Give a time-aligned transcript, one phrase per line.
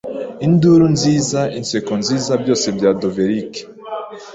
[0.45, 3.61] Induru nziza inseko nziza Byose bya dovelike